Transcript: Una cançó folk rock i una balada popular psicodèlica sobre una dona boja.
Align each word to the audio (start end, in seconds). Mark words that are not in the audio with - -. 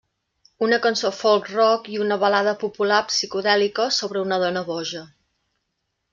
Una 0.67 0.77
cançó 0.85 1.11
folk 1.17 1.51
rock 1.57 1.89
i 1.97 1.99
una 2.05 2.17
balada 2.23 2.55
popular 2.65 2.99
psicodèlica 3.11 3.87
sobre 3.99 4.25
una 4.27 4.41
dona 4.47 4.67
boja. 4.73 5.05